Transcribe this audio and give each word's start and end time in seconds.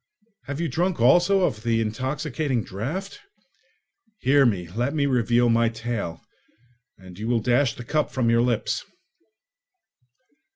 Have 0.47 0.59
you 0.59 0.67
drunk 0.67 0.99
also 0.99 1.41
of 1.41 1.61
the 1.61 1.79
intoxicating 1.79 2.63
draught? 2.63 3.19
Hear 4.21 4.47
me; 4.47 4.67
let 4.69 4.95
me 4.95 5.05
reveal 5.05 5.47
my 5.47 5.69
tale, 5.69 6.21
and 6.97 7.19
you 7.19 7.27
will 7.27 7.39
dash 7.39 7.75
the 7.75 7.83
cup 7.85 8.09
from 8.09 8.27
your 8.27 8.41
lips!" 8.41 8.83